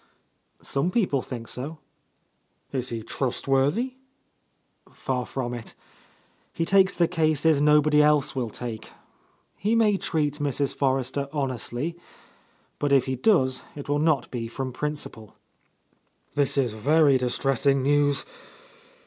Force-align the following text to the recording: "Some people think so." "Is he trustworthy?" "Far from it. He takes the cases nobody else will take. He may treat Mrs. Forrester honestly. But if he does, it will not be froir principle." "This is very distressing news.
"Some 0.63 0.89
people 0.89 1.21
think 1.21 1.47
so." 1.47 1.77
"Is 2.71 2.89
he 2.89 3.03
trustworthy?" 3.03 3.97
"Far 4.91 5.27
from 5.27 5.53
it. 5.53 5.75
He 6.51 6.65
takes 6.65 6.95
the 6.95 7.07
cases 7.07 7.61
nobody 7.61 8.01
else 8.01 8.35
will 8.35 8.49
take. 8.49 8.89
He 9.55 9.75
may 9.75 9.97
treat 9.97 10.39
Mrs. 10.39 10.73
Forrester 10.73 11.29
honestly. 11.31 11.99
But 12.79 12.91
if 12.91 13.05
he 13.05 13.15
does, 13.15 13.61
it 13.75 13.87
will 13.87 13.99
not 13.99 14.31
be 14.31 14.49
froir 14.49 14.73
principle." 14.73 15.35
"This 16.33 16.57
is 16.57 16.73
very 16.73 17.19
distressing 17.19 17.83
news. 17.83 18.25